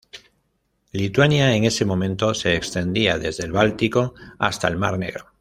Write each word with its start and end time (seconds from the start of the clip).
Lituania 0.93 1.53
en 1.55 1.63
ese 1.63 1.85
momento 1.85 2.33
se 2.33 2.55
extendía 2.55 3.19
desde 3.19 3.43
el 3.45 3.51
Báltico 3.51 4.15
hasta 4.39 4.67
el 4.67 4.75
mar 4.77 4.97
Negro. 4.97 5.31